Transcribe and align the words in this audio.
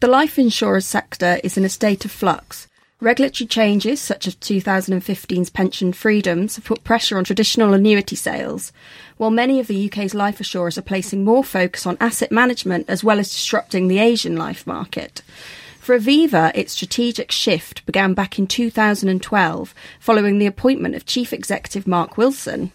The 0.00 0.08
life 0.08 0.38
insurance 0.38 0.84
sector 0.84 1.40
is 1.42 1.56
in 1.56 1.64
a 1.64 1.70
state 1.70 2.04
of 2.04 2.10
flux. 2.10 2.68
Regulatory 3.00 3.48
changes, 3.48 3.98
such 3.98 4.26
as 4.26 4.34
2015's 4.36 5.48
pension 5.48 5.94
freedoms, 5.94 6.56
have 6.56 6.66
put 6.66 6.84
pressure 6.84 7.16
on 7.16 7.24
traditional 7.24 7.72
annuity 7.72 8.14
sales, 8.14 8.72
while 9.16 9.30
many 9.30 9.58
of 9.58 9.68
the 9.68 9.86
UK's 9.86 10.14
life 10.14 10.38
assurers 10.38 10.76
are 10.76 10.82
placing 10.82 11.24
more 11.24 11.42
focus 11.42 11.86
on 11.86 11.96
asset 11.98 12.30
management 12.30 12.84
as 12.90 13.02
well 13.02 13.18
as 13.18 13.30
disrupting 13.30 13.88
the 13.88 13.98
Asian 13.98 14.36
life 14.36 14.66
market. 14.66 15.22
For 15.80 15.98
Aviva, 15.98 16.54
its 16.54 16.74
strategic 16.74 17.32
shift 17.32 17.86
began 17.86 18.12
back 18.12 18.38
in 18.38 18.46
2012 18.46 19.74
following 19.98 20.38
the 20.38 20.46
appointment 20.46 20.94
of 20.94 21.06
Chief 21.06 21.32
Executive 21.32 21.86
Mark 21.86 22.18
Wilson. 22.18 22.70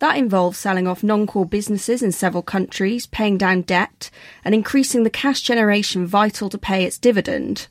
That 0.00 0.16
involves 0.16 0.58
selling 0.58 0.88
off 0.88 1.02
non 1.02 1.26
core 1.26 1.46
businesses 1.46 2.02
in 2.02 2.10
several 2.10 2.42
countries, 2.42 3.06
paying 3.06 3.36
down 3.36 3.62
debt, 3.62 4.10
and 4.44 4.54
increasing 4.54 5.04
the 5.04 5.10
cash 5.10 5.42
generation 5.42 6.06
vital 6.06 6.48
to 6.48 6.58
pay 6.58 6.84
its 6.84 6.98
dividend. 6.98 7.68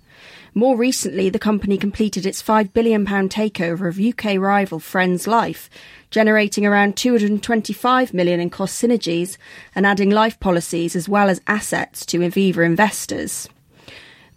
More 0.53 0.77
recently, 0.77 1.29
the 1.29 1.39
company 1.39 1.77
completed 1.77 2.25
its 2.25 2.41
£5 2.41 2.71
billion 2.71 3.05
takeover 3.05 3.87
of 3.87 3.99
UK 3.99 4.39
rival 4.39 4.79
Friends 4.79 5.25
Life, 5.25 5.69
generating 6.11 6.65
around 6.65 6.95
£225 6.95 8.13
million 8.13 8.39
in 8.39 8.49
cost 8.49 8.81
synergies 8.81 9.37
and 9.73 9.85
adding 9.85 10.09
life 10.09 10.39
policies 10.39 10.95
as 10.95 11.09
well 11.09 11.29
as 11.29 11.41
assets 11.47 12.05
to 12.07 12.19
Aviva 12.19 12.63
investors. 12.65 13.49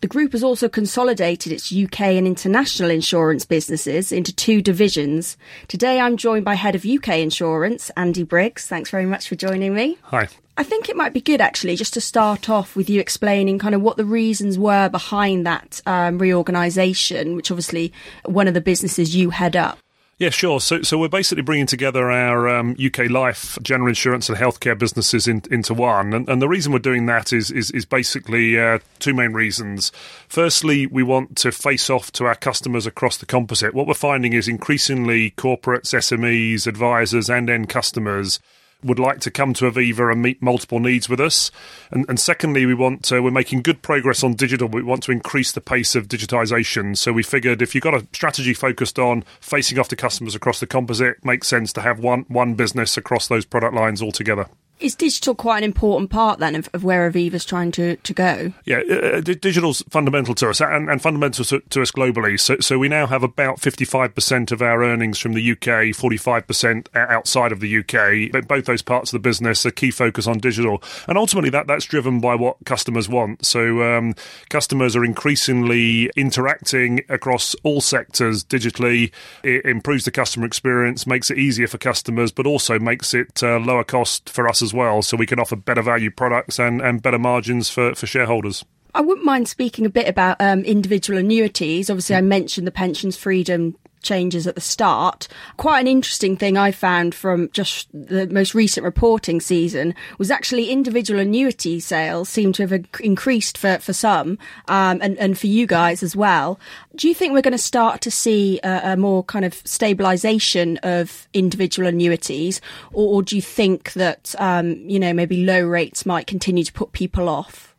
The 0.02 0.08
group 0.08 0.32
has 0.32 0.42
also 0.42 0.68
consolidated 0.68 1.52
its 1.52 1.72
UK 1.72 2.00
and 2.00 2.26
international 2.26 2.90
insurance 2.90 3.44
businesses 3.44 4.10
into 4.10 4.34
two 4.34 4.60
divisions. 4.60 5.36
Today 5.68 6.00
I'm 6.00 6.16
joined 6.16 6.44
by 6.44 6.54
Head 6.54 6.74
of 6.74 6.84
UK 6.84 7.18
Insurance, 7.18 7.88
Andy 7.96 8.24
Briggs. 8.24 8.66
Thanks 8.66 8.90
very 8.90 9.06
much 9.06 9.28
for 9.28 9.36
joining 9.36 9.74
me. 9.74 9.98
Hi. 10.02 10.28
I 10.56 10.64
think 10.64 10.88
it 10.88 10.96
might 10.96 11.12
be 11.12 11.20
good 11.20 11.40
actually 11.40 11.76
just 11.76 11.94
to 11.94 12.00
start 12.00 12.50
off 12.50 12.74
with 12.74 12.90
you 12.90 13.00
explaining 13.00 13.60
kind 13.60 13.76
of 13.76 13.80
what 13.80 13.96
the 13.96 14.04
reasons 14.04 14.58
were 14.58 14.88
behind 14.88 15.46
that 15.46 15.80
um, 15.86 16.18
reorganisation, 16.18 17.36
which 17.36 17.52
obviously 17.52 17.92
one 18.24 18.48
of 18.48 18.54
the 18.54 18.60
businesses 18.60 19.14
you 19.14 19.30
head 19.30 19.54
up. 19.54 19.78
Yeah, 20.18 20.30
sure. 20.30 20.60
So, 20.60 20.82
so 20.82 20.98
we're 20.98 21.08
basically 21.08 21.42
bringing 21.42 21.66
together 21.66 22.10
our 22.10 22.48
um, 22.48 22.76
UK 22.82 23.10
life, 23.10 23.58
general 23.62 23.88
insurance, 23.88 24.28
and 24.28 24.38
healthcare 24.38 24.78
businesses 24.78 25.26
in, 25.26 25.42
into 25.50 25.74
one. 25.74 26.12
And, 26.12 26.28
and, 26.28 26.40
the 26.40 26.48
reason 26.48 26.72
we're 26.72 26.78
doing 26.78 27.06
that 27.06 27.32
is 27.32 27.50
is, 27.50 27.70
is 27.72 27.84
basically 27.84 28.60
uh, 28.60 28.78
two 28.98 29.14
main 29.14 29.32
reasons. 29.32 29.90
Firstly, 30.28 30.86
we 30.86 31.02
want 31.02 31.36
to 31.38 31.50
face 31.50 31.90
off 31.90 32.12
to 32.12 32.26
our 32.26 32.34
customers 32.34 32.86
across 32.86 33.16
the 33.16 33.26
composite. 33.26 33.74
What 33.74 33.86
we're 33.86 33.94
finding 33.94 34.32
is 34.32 34.48
increasingly 34.48 35.32
corporates, 35.32 35.92
SMEs, 35.92 36.66
advisors, 36.66 37.28
and 37.28 37.50
end 37.50 37.68
customers 37.68 38.38
would 38.82 38.98
like 38.98 39.20
to 39.20 39.30
come 39.30 39.54
to 39.54 39.70
Aviva 39.70 40.12
and 40.12 40.22
meet 40.22 40.42
multiple 40.42 40.80
needs 40.80 41.08
with 41.08 41.20
us. 41.20 41.50
And, 41.90 42.04
and 42.08 42.18
secondly, 42.18 42.66
we 42.66 42.74
want 42.74 43.04
to, 43.04 43.22
we're 43.22 43.30
making 43.30 43.62
good 43.62 43.82
progress 43.82 44.22
on 44.24 44.34
digital. 44.34 44.68
We 44.68 44.82
want 44.82 45.02
to 45.04 45.12
increase 45.12 45.52
the 45.52 45.60
pace 45.60 45.94
of 45.94 46.08
digitization. 46.08 46.96
So 46.96 47.12
we 47.12 47.22
figured 47.22 47.62
if 47.62 47.74
you've 47.74 47.84
got 47.84 47.94
a 47.94 48.06
strategy 48.12 48.54
focused 48.54 48.98
on 48.98 49.24
facing 49.40 49.78
off 49.78 49.88
to 49.88 49.96
customers 49.96 50.34
across 50.34 50.60
the 50.60 50.66
composite, 50.66 51.18
it 51.18 51.24
makes 51.24 51.48
sense 51.48 51.72
to 51.74 51.82
have 51.82 51.98
one 51.98 52.24
one 52.28 52.54
business 52.54 52.96
across 52.96 53.28
those 53.28 53.44
product 53.44 53.74
lines 53.74 54.02
altogether. 54.02 54.48
Is 54.82 54.96
digital 54.96 55.36
quite 55.36 55.58
an 55.58 55.64
important 55.64 56.10
part 56.10 56.40
then 56.40 56.56
of, 56.56 56.68
of 56.74 56.82
where 56.82 57.08
Aviva's 57.08 57.44
trying 57.44 57.70
to, 57.72 57.94
to 57.94 58.12
go? 58.12 58.52
Yeah, 58.64 58.80
uh, 58.90 58.94
uh 58.94 59.20
digital's 59.20 59.80
fundamental 59.90 60.34
to 60.34 60.50
us 60.50 60.60
and, 60.60 60.90
and 60.90 61.00
fundamental 61.00 61.44
to, 61.44 61.60
to, 61.60 61.82
us 61.82 61.92
globally. 61.92 62.38
So, 62.38 62.56
so 62.58 62.80
we 62.80 62.88
now 62.88 63.06
have 63.06 63.22
about 63.22 63.60
55% 63.60 64.50
of 64.50 64.60
our 64.60 64.82
earnings 64.82 65.20
from 65.20 65.34
the 65.34 65.52
UK, 65.52 65.94
45% 65.94 66.88
outside 66.96 67.52
of 67.52 67.60
the 67.60 67.78
UK. 67.78 68.32
But 68.32 68.48
both 68.48 68.64
those 68.64 68.82
parts 68.82 69.12
of 69.12 69.22
the 69.22 69.28
business, 69.28 69.64
a 69.64 69.70
key 69.70 69.92
focus 69.92 70.26
on 70.26 70.38
digital. 70.38 70.82
And 71.06 71.16
ultimately, 71.16 71.50
that, 71.50 71.68
that's 71.68 71.84
driven 71.84 72.20
by 72.20 72.34
what 72.34 72.56
customers 72.64 73.08
want. 73.08 73.46
So 73.46 73.84
um, 73.84 74.16
customers 74.48 74.96
are 74.96 75.04
increasingly 75.04 76.10
interacting 76.16 77.02
across 77.08 77.54
all 77.62 77.80
sectors 77.80 78.42
digitally. 78.42 79.12
It 79.44 79.64
improves 79.64 80.06
the 80.06 80.10
customer 80.10 80.44
experience, 80.44 81.06
makes 81.06 81.30
it 81.30 81.38
easier 81.38 81.68
for 81.68 81.78
customers, 81.78 82.32
but 82.32 82.48
also 82.48 82.80
makes 82.80 83.14
it 83.14 83.44
uh, 83.44 83.60
lower 83.60 83.84
cost 83.84 84.28
for 84.28 84.48
us 84.48 84.60
as 84.60 84.71
well, 84.72 85.02
so 85.02 85.16
we 85.16 85.26
can 85.26 85.38
offer 85.38 85.56
better 85.56 85.82
value 85.82 86.10
products 86.10 86.58
and, 86.58 86.80
and 86.80 87.02
better 87.02 87.18
margins 87.18 87.70
for, 87.70 87.94
for 87.94 88.06
shareholders. 88.06 88.64
I 88.94 89.00
wouldn't 89.00 89.24
mind 89.24 89.48
speaking 89.48 89.86
a 89.86 89.90
bit 89.90 90.06
about 90.06 90.36
um, 90.40 90.60
individual 90.64 91.18
annuities. 91.18 91.88
Obviously, 91.88 92.16
I 92.16 92.20
mentioned 92.20 92.66
the 92.66 92.72
pensions 92.72 93.16
freedom 93.16 93.76
changes 94.02 94.46
at 94.46 94.54
the 94.54 94.60
start. 94.60 95.28
Quite 95.56 95.80
an 95.80 95.86
interesting 95.86 96.36
thing 96.36 96.56
I 96.56 96.70
found 96.70 97.14
from 97.14 97.50
just 97.52 97.88
the 97.92 98.26
most 98.28 98.54
recent 98.54 98.84
reporting 98.84 99.40
season 99.40 99.94
was 100.18 100.30
actually 100.30 100.70
individual 100.70 101.20
annuity 101.20 101.80
sales 101.80 102.28
seem 102.28 102.52
to 102.54 102.66
have 102.66 102.84
increased 103.00 103.56
for, 103.56 103.78
for 103.78 103.92
some 103.92 104.38
um, 104.68 104.98
and, 105.02 105.16
and 105.18 105.38
for 105.38 105.46
you 105.46 105.66
guys 105.66 106.02
as 106.02 106.16
well. 106.16 106.58
Do 106.94 107.08
you 107.08 107.14
think 107.14 107.32
we're 107.32 107.42
going 107.42 107.52
to 107.52 107.58
start 107.58 108.00
to 108.02 108.10
see 108.10 108.60
a, 108.62 108.92
a 108.92 108.96
more 108.96 109.24
kind 109.24 109.44
of 109.44 109.54
stabilisation 109.64 110.78
of 110.82 111.28
individual 111.32 111.88
annuities, 111.88 112.60
or, 112.92 113.14
or, 113.16 113.22
do 113.22 113.36
you 113.36 113.42
think 113.42 113.92
that 113.94 114.34
um, 114.38 114.76
you 114.88 114.98
know 114.98 115.12
maybe 115.12 115.44
low 115.44 115.62
rates 115.62 116.04
might 116.04 116.26
continue 116.26 116.64
to 116.64 116.72
put 116.72 116.92
people 116.92 117.28
off? 117.28 117.71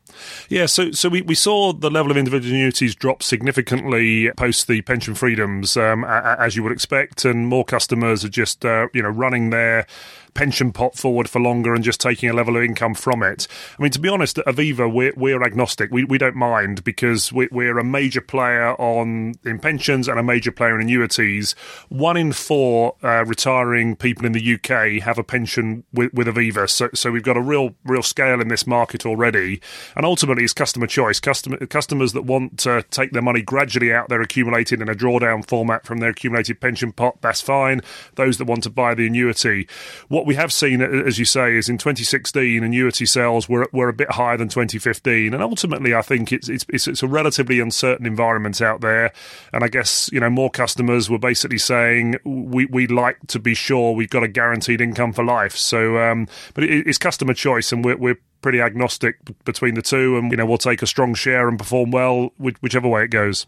Yeah, 0.50 0.66
so 0.66 0.91
so 0.91 1.09
we, 1.09 1.22
we 1.22 1.35
saw 1.35 1.74
the 1.74 1.90
level 1.90 2.12
of 2.12 2.18
individual 2.18 2.53
annuities 2.53 2.96
drop 2.96 3.24
significantly 3.24 4.31
post 4.38 4.68
the 4.68 4.81
pension 4.81 5.16
freedoms, 5.16 5.78
um, 5.78 6.03
as 6.06 6.56
you 6.56 6.63
would 6.63 6.72
expect, 6.72 7.25
and 7.25 7.47
more 7.47 7.66
customers 7.66 8.24
are 8.24 8.29
just 8.29 8.66
uh, 8.66 8.88
you 8.94 9.01
know 9.01 9.09
running 9.09 9.50
their 9.50 9.85
pension 10.33 10.71
pot 10.71 10.95
forward 10.95 11.29
for 11.29 11.39
longer 11.39 11.73
and 11.73 11.83
just 11.83 11.99
taking 11.99 12.29
a 12.29 12.33
level 12.33 12.57
of 12.57 12.63
income 12.63 12.94
from 12.94 13.23
it. 13.23 13.47
I 13.77 13.81
mean, 13.81 13.91
to 13.91 13.99
be 13.99 14.09
honest, 14.09 14.38
at 14.39 14.45
Aviva, 14.45 14.91
we're, 14.91 15.13
we're 15.16 15.44
agnostic. 15.44 15.91
We, 15.91 16.03
we 16.03 16.17
don't 16.17 16.35
mind 16.35 16.83
because 16.83 17.31
we, 17.31 17.47
we're 17.51 17.77
a 17.77 17.83
major 17.83 18.21
player 18.21 18.73
on 18.79 19.35
in 19.44 19.59
pensions 19.59 20.07
and 20.07 20.19
a 20.19 20.23
major 20.23 20.51
player 20.51 20.75
in 20.75 20.81
annuities. 20.81 21.53
One 21.89 22.17
in 22.17 22.31
four 22.31 22.95
uh, 23.03 23.25
retiring 23.25 23.95
people 23.95 24.25
in 24.25 24.31
the 24.31 24.55
UK 24.55 25.03
have 25.03 25.17
a 25.17 25.23
pension 25.23 25.83
with, 25.94 26.13
with 26.13 26.27
Aviva, 26.27 26.69
so 26.69 26.89
so 26.94 27.11
we've 27.11 27.23
got 27.23 27.38
a 27.38 27.41
real 27.41 27.75
real 27.85 28.03
scale 28.03 28.41
in 28.41 28.47
this 28.47 28.67
market 28.67 29.05
already. 29.05 29.61
And 29.95 30.05
ultimately, 30.05 30.44
it's 30.44 30.53
customer 30.53 30.88
choice. 30.88 31.19
Customer 31.19 31.57
customers 31.67 32.13
that 32.13 32.23
want 32.23 32.59
to 32.59 32.83
take 32.89 33.11
their 33.11 33.21
money 33.21 33.41
gradually 33.41 33.94
out, 33.94 34.09
they're 34.09 34.21
accumulating 34.21 34.81
in 34.81 34.89
a 34.89 34.95
drawdown 34.95 35.47
format 35.47 35.85
from 35.85 36.00
their 36.00 36.09
accumulated 36.09 36.59
pension 36.59 36.91
pot. 36.91 37.21
That's 37.21 37.41
fine. 37.41 37.81
Those 38.15 38.38
that 38.38 38.45
want 38.45 38.63
to 38.63 38.69
buy 38.69 38.94
the 38.94 39.07
annuity, 39.07 39.67
what 40.07 40.22
what 40.23 40.29
we 40.29 40.35
have 40.35 40.53
seen, 40.53 40.81
as 40.81 41.19
you 41.19 41.25
say, 41.25 41.57
is 41.57 41.67
in 41.67 41.78
2016, 41.78 42.63
annuity 42.63 43.06
sales 43.06 43.50
were 43.50 43.67
were 43.73 43.89
a 43.89 43.94
bit 43.94 44.09
higher 44.09 44.38
than 44.38 44.47
2015, 44.47 45.34
and 45.34 45.44
ultimately, 45.44 45.94
I 45.94 46.01
think 46.01 46.31
it's 46.31 46.47
it's 46.47 46.88
it's 46.88 47.03
a 47.03 47.07
relatively 47.07 47.59
uncertain 47.59 48.06
environment 48.06 48.62
out 48.62 48.79
there, 48.79 49.12
and 49.51 49.66
I 49.66 49.67
guess 49.67 50.09
you 50.13 50.22
know 50.22 50.29
more 50.29 50.50
customers 50.50 51.09
were 51.09 51.19
basically 51.19 51.57
saying 51.57 52.16
we 52.23 52.66
we 52.67 52.88
like 52.88 53.17
to 53.28 53.39
be 53.39 53.53
sure 53.53 53.91
we've 53.91 54.09
got 54.09 54.23
a 54.23 54.29
guaranteed 54.29 54.79
income 54.79 55.12
for 55.12 55.25
life. 55.25 55.57
So, 55.57 55.97
um, 55.97 56.29
but 56.53 56.63
it, 56.63 56.88
it's 56.88 56.97
customer 56.97 57.33
choice, 57.33 57.73
and 57.73 57.83
we're, 57.83 57.97
we're 57.97 58.17
pretty 58.41 58.62
agnostic 58.62 59.17
between 59.44 59.73
the 59.73 59.81
two, 59.81 60.17
and 60.17 60.31
you 60.31 60.38
know 60.38 60.45
we'll 60.45 60.57
take 60.57 60.81
a 60.81 60.88
strong 60.88 61.16
share 61.16 61.50
and 61.50 61.59
perform 61.59 61.91
well 61.91 62.31
whichever 62.38 62.88
way 62.88 63.03
it 63.03 63.09
goes. 63.09 63.45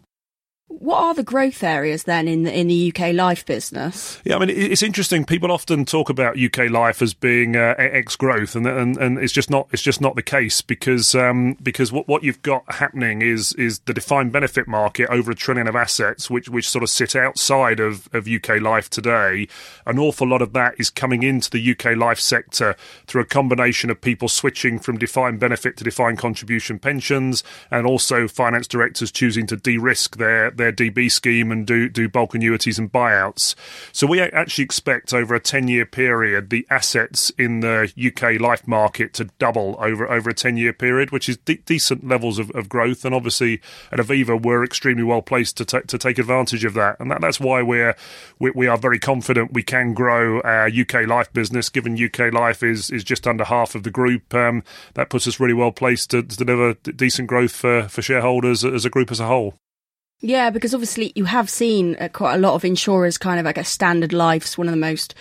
What 0.67 0.97
are 0.97 1.13
the 1.13 1.23
growth 1.23 1.61
areas 1.63 2.05
then 2.05 2.27
in 2.27 2.41
the 2.41 2.51
in 2.51 2.67
the 2.67 2.91
UK 2.91 3.13
life 3.13 3.45
business? 3.45 4.19
Yeah, 4.25 4.37
I 4.37 4.39
mean 4.39 4.49
it's 4.49 4.81
interesting. 4.81 5.23
People 5.23 5.51
often 5.51 5.85
talk 5.85 6.09
about 6.09 6.39
UK 6.39 6.71
life 6.71 7.03
as 7.03 7.13
being 7.13 7.55
uh, 7.55 7.75
ex 7.77 8.15
growth, 8.15 8.55
and, 8.55 8.65
and 8.65 8.97
and 8.97 9.19
it's 9.19 9.31
just 9.31 9.51
not 9.51 9.67
it's 9.71 9.83
just 9.83 10.01
not 10.01 10.15
the 10.15 10.23
case 10.23 10.61
because 10.61 11.13
um, 11.13 11.55
because 11.61 11.91
what, 11.91 12.07
what 12.07 12.23
you've 12.23 12.41
got 12.41 12.63
happening 12.73 13.21
is 13.21 13.53
is 13.53 13.79
the 13.81 13.93
defined 13.93 14.31
benefit 14.31 14.67
market 14.67 15.07
over 15.11 15.31
a 15.31 15.35
trillion 15.35 15.67
of 15.67 15.75
assets, 15.75 16.31
which 16.31 16.49
which 16.49 16.67
sort 16.67 16.81
of 16.81 16.89
sit 16.89 17.15
outside 17.15 17.79
of, 17.79 18.09
of 18.11 18.27
UK 18.27 18.59
life 18.59 18.89
today. 18.89 19.47
An 19.85 19.99
awful 19.99 20.27
lot 20.27 20.41
of 20.41 20.53
that 20.53 20.73
is 20.79 20.89
coming 20.89 21.21
into 21.21 21.51
the 21.51 21.71
UK 21.71 21.95
life 21.95 22.19
sector 22.19 22.75
through 23.05 23.21
a 23.21 23.25
combination 23.25 23.91
of 23.91 24.01
people 24.01 24.27
switching 24.27 24.79
from 24.79 24.97
defined 24.97 25.39
benefit 25.39 25.77
to 25.77 25.83
defined 25.83 26.17
contribution 26.17 26.79
pensions, 26.79 27.43
and 27.69 27.85
also 27.85 28.27
finance 28.27 28.67
directors 28.67 29.11
choosing 29.11 29.45
to 29.45 29.55
de-risk 29.55 30.17
their 30.17 30.54
their 30.57 30.71
DB 30.71 31.11
scheme 31.11 31.51
and 31.51 31.65
do 31.65 31.89
do 31.89 32.07
bulk 32.09 32.35
annuities 32.35 32.79
and 32.79 32.91
buyouts. 32.91 33.55
So 33.91 34.07
we 34.07 34.19
actually 34.21 34.63
expect 34.63 35.13
over 35.13 35.35
a 35.35 35.39
ten 35.39 35.67
year 35.67 35.85
period 35.85 36.49
the 36.49 36.65
assets 36.69 37.31
in 37.37 37.59
the 37.59 37.91
UK 37.97 38.39
life 38.39 38.67
market 38.67 39.13
to 39.15 39.25
double 39.39 39.75
over 39.79 40.09
over 40.09 40.29
a 40.29 40.33
ten 40.33 40.57
year 40.57 40.73
period, 40.73 41.11
which 41.11 41.29
is 41.29 41.37
de- 41.37 41.57
decent 41.57 42.07
levels 42.07 42.39
of, 42.39 42.51
of, 42.51 42.69
growth. 42.69 43.05
And 43.05 43.13
obviously 43.13 43.61
at 43.91 43.99
Aviva 43.99 44.41
we're 44.41 44.63
extremely 44.63 45.03
well 45.03 45.21
placed 45.21 45.57
to 45.57 45.65
to 45.65 45.97
take 45.97 46.17
advantage 46.17 46.65
of 46.65 46.73
that, 46.73 46.99
and 46.99 47.11
that, 47.11 47.21
that's 47.21 47.39
why 47.39 47.61
we're 47.61 47.95
we, 48.39 48.51
we 48.51 48.67
are 48.67 48.77
very 48.77 48.99
confident 48.99 49.53
we 49.53 49.63
can 49.63 49.93
grow 49.93 50.41
our 50.41 50.67
UK 50.67 51.07
life 51.07 51.31
business. 51.33 51.69
Given 51.69 52.01
UK 52.01 52.33
life 52.33 52.63
is 52.63 52.89
is 52.89 53.03
just 53.03 53.27
under 53.27 53.43
half 53.43 53.75
of 53.75 53.83
the 53.83 53.91
group, 53.91 54.33
um, 54.33 54.63
that 54.93 55.09
puts 55.09 55.27
us 55.27 55.39
really 55.39 55.53
well 55.53 55.71
placed 55.71 56.11
to, 56.11 56.23
to 56.23 56.37
deliver 56.37 56.73
decent 56.73 57.27
growth 57.27 57.53
for 57.53 57.87
for 57.87 58.01
shareholders 58.01 58.63
as 58.63 58.85
a 58.85 58.89
group 58.89 59.11
as 59.11 59.19
a 59.19 59.27
whole. 59.27 59.55
Yeah, 60.25 60.49
because 60.49 60.73
obviously 60.73 61.11
you 61.13 61.25
have 61.25 61.51
seen 61.51 61.95
uh, 61.97 62.09
quite 62.11 62.33
a 62.33 62.39
lot 62.39 62.55
of 62.55 62.65
insurers 62.65 63.15
kind 63.15 63.39
of, 63.39 63.45
I 63.45 63.51
guess, 63.51 63.69
standard 63.69 64.11
life's 64.11 64.57
one 64.57 64.67
of 64.67 64.71
the 64.71 64.77
most 64.77 65.13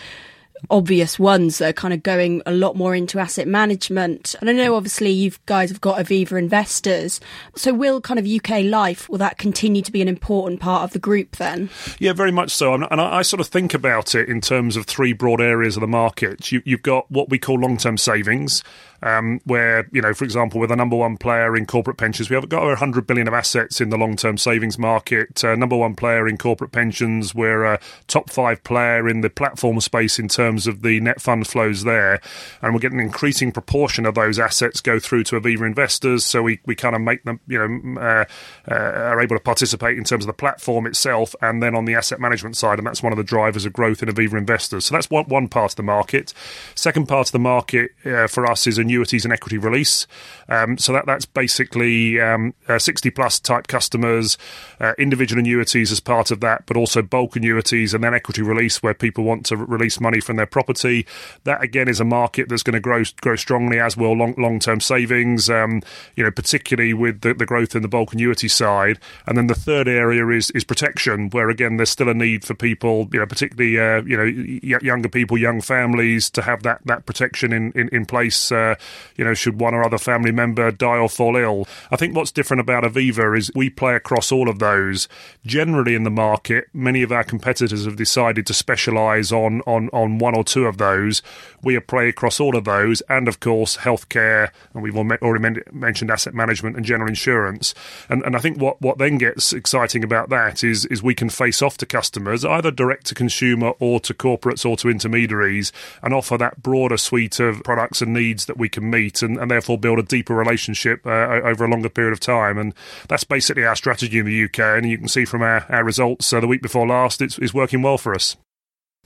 obvious 0.70 1.18
ones 1.18 1.58
that 1.58 1.68
are 1.68 1.72
kind 1.74 1.92
of 1.92 2.02
going 2.02 2.40
a 2.46 2.50
lot 2.50 2.74
more 2.74 2.94
into 2.94 3.18
asset 3.18 3.46
management. 3.46 4.34
And 4.40 4.48
I 4.48 4.54
know 4.54 4.74
obviously 4.74 5.10
you 5.10 5.32
guys 5.44 5.68
have 5.68 5.82
got 5.82 5.98
Aviva 5.98 6.38
Investors. 6.38 7.20
So 7.54 7.74
will 7.74 8.00
kind 8.00 8.18
of 8.18 8.26
UK 8.26 8.64
Life, 8.64 9.06
will 9.10 9.18
that 9.18 9.36
continue 9.36 9.82
to 9.82 9.92
be 9.92 10.00
an 10.00 10.08
important 10.08 10.60
part 10.60 10.84
of 10.84 10.92
the 10.92 10.98
group 10.98 11.36
then? 11.36 11.68
Yeah, 11.98 12.14
very 12.14 12.32
much 12.32 12.50
so. 12.50 12.72
And 12.72 12.84
I, 12.84 13.20
sort 13.20 13.40
of 13.40 13.48
think 13.48 13.74
about 13.74 14.14
it 14.14 14.28
in 14.28 14.40
terms 14.40 14.74
of 14.74 14.86
three 14.86 15.12
broad 15.12 15.42
areas 15.42 15.76
of 15.76 15.82
the 15.82 15.86
market. 15.86 16.50
You, 16.50 16.62
you've 16.64 16.82
got 16.82 17.10
what 17.10 17.28
we 17.28 17.38
call 17.38 17.58
long 17.58 17.76
term 17.76 17.98
savings 17.98 18.62
um, 19.04 19.38
where, 19.44 19.86
you 19.92 20.00
know, 20.00 20.14
for 20.14 20.24
example, 20.24 20.58
we're 20.58 20.66
the 20.66 20.74
number 20.74 20.96
one 20.96 21.18
player 21.18 21.54
in 21.54 21.66
corporate 21.66 21.98
pensions. 21.98 22.30
We 22.30 22.36
have 22.36 22.48
got 22.48 22.62
over 22.62 22.70
100 22.70 23.06
billion 23.06 23.28
of 23.28 23.34
assets 23.34 23.78
in 23.78 23.90
the 23.90 23.98
long 23.98 24.16
term 24.16 24.38
savings 24.38 24.78
market, 24.78 25.44
uh, 25.44 25.54
number 25.54 25.76
one 25.76 25.94
player 25.94 26.26
in 26.26 26.38
corporate 26.38 26.72
pensions. 26.72 27.34
We're 27.34 27.64
a 27.64 27.80
top 28.06 28.30
five 28.30 28.64
player 28.64 29.06
in 29.06 29.20
the 29.20 29.28
platform 29.28 29.78
space 29.80 30.18
in 30.18 30.28
terms 30.28 30.66
of 30.66 30.80
the 30.80 31.00
net 31.00 31.20
fund 31.20 31.46
flows 31.46 31.84
there. 31.84 32.18
And 32.62 32.72
we're 32.72 32.80
getting 32.80 32.98
an 32.98 33.04
increasing 33.04 33.52
proportion 33.52 34.06
of 34.06 34.14
those 34.14 34.38
assets 34.38 34.80
go 34.80 34.98
through 34.98 35.24
to 35.24 35.38
Aviva 35.38 35.66
investors. 35.66 36.24
So 36.24 36.42
we, 36.42 36.60
we 36.64 36.74
kind 36.74 36.96
of 36.96 37.02
make 37.02 37.24
them, 37.24 37.40
you 37.46 37.58
know, 37.58 38.00
uh, 38.00 38.24
uh, 38.70 38.74
are 38.74 39.20
able 39.20 39.36
to 39.36 39.42
participate 39.42 39.98
in 39.98 40.04
terms 40.04 40.24
of 40.24 40.28
the 40.28 40.32
platform 40.32 40.86
itself 40.86 41.34
and 41.42 41.62
then 41.62 41.74
on 41.74 41.84
the 41.84 41.94
asset 41.94 42.20
management 42.20 42.56
side. 42.56 42.78
And 42.78 42.86
that's 42.86 43.02
one 43.02 43.12
of 43.12 43.18
the 43.18 43.24
drivers 43.24 43.66
of 43.66 43.74
growth 43.74 44.02
in 44.02 44.08
Aviva 44.08 44.38
investors. 44.38 44.86
So 44.86 44.94
that's 44.94 45.10
one, 45.10 45.26
one 45.26 45.48
part 45.48 45.72
of 45.72 45.76
the 45.76 45.82
market. 45.82 46.32
Second 46.74 47.06
part 47.06 47.28
of 47.28 47.32
the 47.32 47.38
market 47.38 47.90
uh, 48.06 48.28
for 48.28 48.46
us 48.46 48.66
is 48.66 48.78
a 48.78 48.93
annuities 48.94 49.24
and 49.24 49.32
equity 49.32 49.58
release. 49.58 50.06
Um, 50.48 50.78
so 50.78 50.92
that 50.92 51.06
that's 51.06 51.26
basically 51.26 52.20
um, 52.20 52.54
uh, 52.68 52.78
60 52.78 53.10
plus 53.10 53.40
type 53.40 53.66
customers, 53.66 54.38
uh, 54.80 54.92
individual 54.98 55.40
annuities 55.40 55.90
as 55.90 56.00
part 56.00 56.30
of 56.30 56.40
that, 56.40 56.66
but 56.66 56.76
also 56.76 57.02
bulk 57.02 57.36
annuities 57.36 57.94
and 57.94 58.04
then 58.04 58.14
equity 58.14 58.42
release 58.42 58.82
where 58.82 58.94
people 58.94 59.24
want 59.24 59.46
to 59.46 59.56
release 59.56 60.00
money 60.00 60.20
from 60.20 60.36
their 60.36 60.46
property. 60.46 61.06
That 61.44 61.62
again 61.62 61.88
is 61.88 62.00
a 62.00 62.04
market 62.04 62.48
that's 62.48 62.62
going 62.62 62.74
to 62.74 62.80
grow 62.80 63.02
grow 63.20 63.36
strongly 63.36 63.80
as 63.80 63.96
long 63.96 64.34
long 64.38 64.58
term 64.58 64.80
savings. 64.80 65.50
Um, 65.50 65.82
you 66.14 66.22
know, 66.22 66.30
particularly 66.30 66.94
with 66.94 67.22
the, 67.22 67.34
the 67.34 67.46
growth 67.46 67.74
in 67.74 67.82
the 67.82 67.88
bulk 67.88 68.12
annuity 68.12 68.48
side. 68.48 68.98
And 69.26 69.36
then 69.36 69.48
the 69.48 69.54
third 69.54 69.88
area 69.88 70.26
is 70.28 70.50
is 70.52 70.64
protection, 70.64 71.30
where 71.30 71.50
again 71.50 71.76
there's 71.76 71.90
still 71.90 72.08
a 72.08 72.14
need 72.14 72.44
for 72.44 72.54
people, 72.54 73.08
you 73.12 73.18
know, 73.18 73.26
particularly 73.26 73.78
uh, 73.78 74.02
you 74.02 74.16
know 74.16 74.24
y- 74.24 74.78
younger 74.82 75.08
people, 75.08 75.36
young 75.36 75.60
families, 75.60 76.30
to 76.30 76.42
have 76.42 76.62
that 76.62 76.80
that 76.84 77.06
protection 77.06 77.52
in 77.52 77.72
in, 77.72 77.88
in 77.88 78.06
place. 78.06 78.52
Uh, 78.52 78.73
you 79.16 79.24
know, 79.24 79.34
should 79.34 79.60
one 79.60 79.74
or 79.74 79.84
other 79.84 79.98
family 79.98 80.32
member 80.32 80.70
die 80.70 80.98
or 80.98 81.08
fall 81.08 81.36
ill. 81.36 81.66
I 81.90 81.96
think 81.96 82.14
what's 82.14 82.32
different 82.32 82.60
about 82.60 82.84
Aviva 82.84 83.36
is 83.36 83.50
we 83.54 83.70
play 83.70 83.94
across 83.94 84.32
all 84.32 84.48
of 84.48 84.58
those. 84.58 85.08
Generally, 85.44 85.94
in 85.94 86.04
the 86.04 86.10
market, 86.10 86.66
many 86.72 87.02
of 87.02 87.12
our 87.12 87.24
competitors 87.24 87.84
have 87.84 87.96
decided 87.96 88.46
to 88.46 88.54
specialise 88.54 89.32
on, 89.32 89.60
on, 89.62 89.88
on 89.92 90.18
one 90.18 90.34
or 90.34 90.44
two 90.44 90.66
of 90.66 90.78
those. 90.78 91.22
We 91.62 91.78
play 91.80 92.08
across 92.08 92.40
all 92.40 92.56
of 92.56 92.64
those, 92.64 93.00
and 93.02 93.28
of 93.28 93.40
course, 93.40 93.78
healthcare, 93.78 94.50
and 94.72 94.82
we've 94.82 94.96
already 94.96 95.60
mentioned 95.72 96.10
asset 96.10 96.34
management 96.34 96.76
and 96.76 96.84
general 96.84 97.08
insurance. 97.08 97.74
And, 98.08 98.22
and 98.24 98.36
I 98.36 98.38
think 98.38 98.60
what, 98.60 98.80
what 98.80 98.98
then 98.98 99.18
gets 99.18 99.52
exciting 99.52 100.04
about 100.04 100.28
that 100.30 100.62
is, 100.62 100.84
is 100.86 101.02
we 101.02 101.14
can 101.14 101.30
face 101.30 101.62
off 101.62 101.76
to 101.78 101.86
customers, 101.86 102.44
either 102.44 102.70
direct 102.70 103.06
to 103.06 103.14
consumer 103.14 103.72
or 103.78 104.00
to 104.00 104.14
corporates 104.14 104.68
or 104.68 104.76
to 104.78 104.88
intermediaries, 104.88 105.72
and 106.02 106.12
offer 106.14 106.36
that 106.38 106.62
broader 106.62 106.96
suite 106.96 107.40
of 107.40 107.62
products 107.64 108.02
and 108.02 108.12
needs 108.12 108.46
that 108.46 108.56
we 108.56 108.63
can 108.68 108.90
meet 108.90 109.22
and, 109.22 109.38
and 109.38 109.50
therefore 109.50 109.78
build 109.78 109.98
a 109.98 110.02
deeper 110.02 110.34
relationship 110.34 111.06
uh, 111.06 111.40
over 111.44 111.64
a 111.64 111.68
longer 111.68 111.88
period 111.88 112.12
of 112.12 112.20
time. 112.20 112.58
And 112.58 112.74
that's 113.08 113.24
basically 113.24 113.64
our 113.64 113.76
strategy 113.76 114.18
in 114.18 114.26
the 114.26 114.44
UK. 114.44 114.58
And 114.58 114.88
you 114.88 114.98
can 114.98 115.08
see 115.08 115.24
from 115.24 115.42
our, 115.42 115.66
our 115.68 115.84
results 115.84 116.32
uh, 116.32 116.40
the 116.40 116.46
week 116.46 116.62
before 116.62 116.86
last, 116.86 117.20
it's, 117.20 117.38
it's 117.38 117.54
working 117.54 117.82
well 117.82 117.98
for 117.98 118.14
us. 118.14 118.36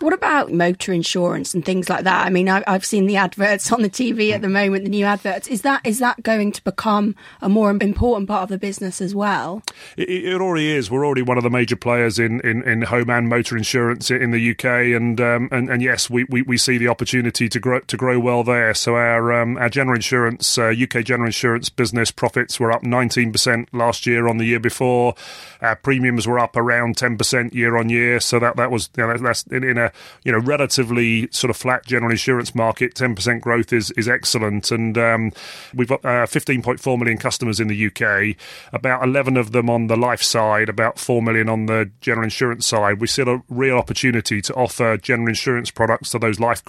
What 0.00 0.12
about 0.12 0.52
motor 0.52 0.92
insurance 0.92 1.54
and 1.54 1.64
things 1.64 1.88
like 1.88 2.04
that? 2.04 2.24
I 2.24 2.30
mean, 2.30 2.48
I, 2.48 2.62
have 2.68 2.84
seen 2.84 3.06
the 3.06 3.16
adverts 3.16 3.72
on 3.72 3.82
the 3.82 3.90
TV 3.90 4.30
at 4.30 4.42
the 4.42 4.48
moment, 4.48 4.84
the 4.84 4.90
new 4.90 5.04
adverts. 5.04 5.48
Is 5.48 5.62
that 5.62 5.84
is 5.84 5.98
that 5.98 6.22
going 6.22 6.52
to 6.52 6.62
become 6.62 7.16
a 7.40 7.48
more 7.48 7.68
important 7.70 8.28
part 8.28 8.44
of 8.44 8.48
the 8.48 8.58
business 8.58 9.00
as 9.00 9.12
well? 9.12 9.60
It, 9.96 10.08
it 10.08 10.40
already 10.40 10.70
is. 10.70 10.88
We're 10.88 11.04
already 11.04 11.22
one 11.22 11.36
of 11.36 11.42
the 11.42 11.50
major 11.50 11.74
players 11.74 12.20
in, 12.20 12.40
in, 12.42 12.62
in 12.62 12.82
home 12.82 13.10
and 13.10 13.28
motor 13.28 13.56
insurance 13.56 14.08
in 14.08 14.30
the 14.30 14.50
UK, 14.52 14.64
and 14.64 15.20
um, 15.20 15.48
and, 15.50 15.68
and 15.68 15.82
yes, 15.82 16.08
we, 16.08 16.24
we, 16.24 16.42
we 16.42 16.58
see 16.58 16.78
the 16.78 16.86
opportunity 16.86 17.48
to 17.48 17.58
grow 17.58 17.80
to 17.80 17.96
grow 17.96 18.20
well 18.20 18.44
there. 18.44 18.74
So 18.74 18.94
our 18.94 19.32
um, 19.32 19.56
our 19.56 19.68
general 19.68 19.96
insurance 19.96 20.56
uh, 20.58 20.72
UK 20.80 21.04
general 21.04 21.26
insurance 21.26 21.70
business 21.70 22.12
profits 22.12 22.60
were 22.60 22.70
up 22.70 22.82
19% 22.82 23.66
last 23.72 24.06
year 24.06 24.28
on 24.28 24.38
the 24.38 24.44
year 24.44 24.60
before. 24.60 25.16
Our 25.60 25.74
premiums 25.74 26.28
were 26.28 26.38
up 26.38 26.56
around 26.56 26.96
10% 26.96 27.52
year 27.52 27.76
on 27.76 27.88
year. 27.88 28.20
So 28.20 28.38
that 28.38 28.54
that 28.56 28.70
was 28.70 28.90
you 28.96 29.04
know, 29.04 29.16
that's 29.16 29.42
in, 29.44 29.64
in 29.64 29.76
a 29.76 29.87
you 30.24 30.32
know 30.32 30.38
relatively 30.38 31.28
sort 31.30 31.50
of 31.50 31.56
flat 31.56 31.84
general 31.86 32.10
insurance 32.10 32.54
market, 32.54 32.94
ten 32.94 33.14
percent 33.14 33.42
growth 33.42 33.72
is 33.72 33.90
is 33.92 34.08
excellent, 34.08 34.70
and 34.70 34.96
um, 34.98 35.32
we've 35.74 35.88
got 35.88 36.04
uh, 36.04 36.26
fifteen 36.26 36.62
point 36.62 36.80
four 36.80 36.98
million 36.98 37.18
customers 37.18 37.60
in 37.60 37.68
the 37.68 37.86
UK. 37.86 38.36
About 38.72 39.02
eleven 39.02 39.36
of 39.36 39.52
them 39.52 39.70
on 39.70 39.86
the 39.86 39.96
life 39.96 40.22
side, 40.22 40.68
about 40.68 40.98
four 40.98 41.22
million 41.22 41.48
on 41.48 41.66
the 41.66 41.90
general 42.00 42.24
insurance 42.24 42.66
side. 42.66 43.00
We 43.00 43.06
see 43.06 43.22
a 43.22 43.42
real 43.48 43.76
opportunity 43.76 44.40
to 44.42 44.54
offer 44.54 44.96
general 44.96 45.28
insurance 45.28 45.70
products 45.70 46.10
to 46.10 46.18
those 46.18 46.40
life 46.40 46.62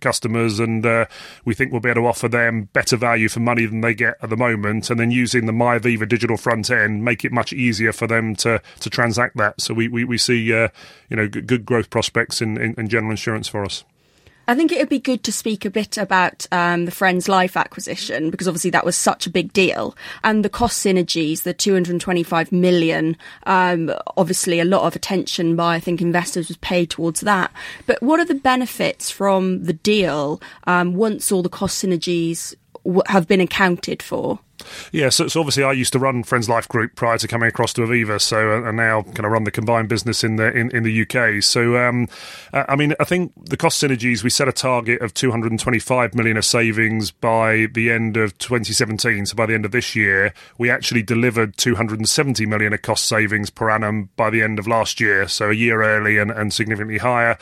customers, 0.00 0.58
and 0.58 0.84
uh, 0.84 1.06
we 1.44 1.54
think 1.54 1.72
we'll 1.72 1.80
be 1.80 1.90
able 1.90 2.02
to 2.02 2.08
offer 2.08 2.28
them 2.28 2.68
better 2.72 2.96
value 2.96 3.28
for 3.28 3.40
money 3.40 3.66
than 3.66 3.80
they 3.80 3.94
get 3.94 4.16
at 4.22 4.30
the 4.30 4.36
moment, 4.36 4.90
and 4.90 5.00
then 5.00 5.10
using 5.10 5.46
the 5.46 5.52
MyAviva 5.52 6.08
digital 6.08 6.36
front 6.36 6.70
end, 6.70 7.04
make 7.04 7.24
it 7.24 7.32
much 7.32 7.52
easier 7.52 7.92
for 7.92 8.06
them 8.06 8.34
to 8.36 8.60
to 8.80 8.90
transact 8.90 9.36
that. 9.36 9.60
So 9.60 9.74
we 9.74 9.88
we, 9.88 10.04
we 10.04 10.18
see 10.18 10.52
uh, 10.52 10.68
you 11.08 11.16
know 11.16 11.28
good 11.28 11.64
growth 11.64 11.90
prospects 11.90 12.40
in 12.42 12.57
in, 12.60 12.74
in 12.74 12.88
general 12.88 13.10
insurance 13.10 13.48
for 13.48 13.64
us. 13.64 13.84
I 14.48 14.54
think 14.54 14.72
it 14.72 14.78
would 14.78 14.88
be 14.88 14.98
good 14.98 15.22
to 15.24 15.32
speak 15.32 15.66
a 15.66 15.70
bit 15.70 15.98
about 15.98 16.46
um, 16.50 16.86
the 16.86 16.90
Friends 16.90 17.28
Life 17.28 17.54
acquisition 17.54 18.30
because 18.30 18.48
obviously 18.48 18.70
that 18.70 18.86
was 18.86 18.96
such 18.96 19.26
a 19.26 19.30
big 19.30 19.52
deal 19.52 19.94
and 20.24 20.42
the 20.42 20.48
cost 20.48 20.82
synergies, 20.82 21.42
the 21.42 21.52
225 21.52 22.50
million. 22.50 23.18
Um, 23.44 23.92
obviously, 24.16 24.58
a 24.58 24.64
lot 24.64 24.84
of 24.84 24.96
attention 24.96 25.54
by 25.54 25.74
I 25.74 25.80
think 25.80 26.00
investors 26.00 26.48
was 26.48 26.56
paid 26.56 26.88
towards 26.88 27.20
that. 27.20 27.52
But 27.84 28.02
what 28.02 28.20
are 28.20 28.24
the 28.24 28.34
benefits 28.34 29.10
from 29.10 29.64
the 29.64 29.74
deal 29.74 30.40
um, 30.64 30.94
once 30.94 31.30
all 31.30 31.42
the 31.42 31.50
cost 31.50 31.84
synergies 31.84 32.54
have 33.08 33.28
been 33.28 33.42
accounted 33.42 34.02
for? 34.02 34.38
Yeah, 34.92 35.08
so, 35.08 35.28
so, 35.28 35.40
obviously 35.40 35.64
I 35.64 35.72
used 35.72 35.92
to 35.92 35.98
run 35.98 36.22
Friends 36.22 36.48
Life 36.48 36.68
Group 36.68 36.94
prior 36.94 37.18
to 37.18 37.28
coming 37.28 37.48
across 37.48 37.72
to 37.74 37.82
Aviva, 37.82 38.20
so 38.20 38.52
uh, 38.52 38.68
and 38.68 38.76
now 38.76 39.02
kind 39.02 39.24
of 39.24 39.32
run 39.32 39.44
the 39.44 39.50
combined 39.50 39.88
business 39.88 40.24
in 40.24 40.36
the 40.36 40.50
in, 40.52 40.70
in 40.70 40.82
the 40.82 41.02
UK. 41.02 41.42
So 41.42 41.76
um, 41.76 42.08
uh, 42.52 42.64
I 42.68 42.76
mean, 42.76 42.94
I 43.00 43.04
think 43.04 43.32
the 43.36 43.56
cost 43.56 43.82
synergies 43.82 44.22
we 44.22 44.30
set 44.30 44.48
a 44.48 44.52
target 44.52 45.00
of 45.02 45.14
225 45.14 46.14
million 46.14 46.36
of 46.36 46.44
savings 46.44 47.10
by 47.10 47.66
the 47.72 47.90
end 47.90 48.16
of 48.16 48.36
2017. 48.38 49.26
So 49.26 49.36
by 49.36 49.46
the 49.46 49.54
end 49.54 49.64
of 49.64 49.72
this 49.72 49.94
year, 49.94 50.32
we 50.58 50.70
actually 50.70 51.02
delivered 51.02 51.56
270 51.56 52.46
million 52.46 52.72
of 52.72 52.82
cost 52.82 53.06
savings 53.06 53.50
per 53.50 53.70
annum 53.70 54.10
by 54.16 54.30
the 54.30 54.42
end 54.42 54.58
of 54.58 54.66
last 54.66 55.00
year. 55.00 55.28
So 55.28 55.50
a 55.50 55.54
year 55.54 55.82
early 55.82 56.18
and, 56.18 56.30
and 56.30 56.52
significantly 56.52 56.98
higher. 56.98 57.38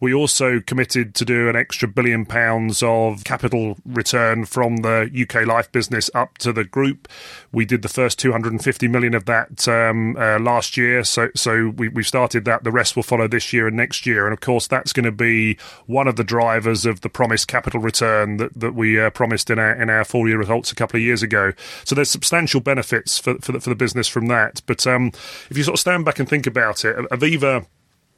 We 0.00 0.14
also 0.14 0.60
committed 0.60 1.14
to 1.16 1.24
do 1.24 1.48
an 1.48 1.56
extra 1.56 1.88
billion 1.88 2.24
pounds 2.24 2.82
of 2.82 3.24
capital 3.24 3.76
return 3.84 4.44
from 4.44 4.78
the 4.78 5.10
UK 5.14 5.46
Life 5.46 5.72
business 5.72 6.10
up 6.14 6.38
to 6.38 6.52
the 6.58 6.64
group. 6.64 7.08
We 7.52 7.64
did 7.64 7.82
the 7.82 7.88
first 7.88 8.18
250 8.18 8.88
million 8.88 9.14
of 9.14 9.24
that 9.26 9.66
um, 9.68 10.16
uh, 10.16 10.38
last 10.38 10.76
year, 10.76 11.04
so 11.04 11.28
so 11.34 11.68
we, 11.76 11.88
we 11.88 12.02
started 12.02 12.44
that. 12.44 12.64
The 12.64 12.72
rest 12.72 12.96
will 12.96 13.02
follow 13.02 13.28
this 13.28 13.52
year 13.52 13.66
and 13.68 13.76
next 13.76 14.06
year, 14.06 14.26
and 14.26 14.32
of 14.32 14.40
course 14.40 14.66
that's 14.66 14.92
going 14.92 15.04
to 15.04 15.12
be 15.12 15.56
one 15.86 16.08
of 16.08 16.16
the 16.16 16.24
drivers 16.24 16.84
of 16.84 17.00
the 17.00 17.08
promised 17.08 17.48
capital 17.48 17.80
return 17.80 18.36
that 18.38 18.58
that 18.58 18.74
we 18.74 19.00
uh, 19.00 19.10
promised 19.10 19.50
in 19.50 19.58
our 19.58 19.80
in 19.80 19.88
our 19.88 20.04
full 20.04 20.28
year 20.28 20.38
results 20.38 20.72
a 20.72 20.74
couple 20.74 20.98
of 20.98 21.02
years 21.02 21.22
ago. 21.22 21.52
So 21.84 21.94
there's 21.94 22.10
substantial 22.10 22.60
benefits 22.60 23.18
for 23.18 23.38
for 23.38 23.52
the, 23.52 23.60
for 23.60 23.70
the 23.70 23.76
business 23.76 24.08
from 24.08 24.26
that. 24.26 24.60
But 24.66 24.86
um, 24.86 25.12
if 25.50 25.56
you 25.56 25.62
sort 25.62 25.74
of 25.74 25.80
stand 25.80 26.04
back 26.04 26.18
and 26.18 26.28
think 26.28 26.46
about 26.46 26.84
it, 26.84 26.96
Aviva 27.10 27.66